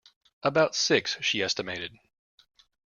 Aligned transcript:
About 0.41 0.73
six, 0.75 1.15
she 1.23 1.43
estimated. 1.43 1.93